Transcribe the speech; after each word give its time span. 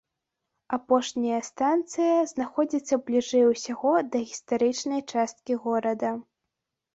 Апошняя 0.77 1.41
станцыя 1.49 2.15
знаходзіцца 2.31 2.99
бліжэй 3.09 3.43
усяго 3.51 3.93
да 4.17 4.23
гістарычнай 4.31 5.01
часткі 5.15 5.53
горада. 5.69 6.09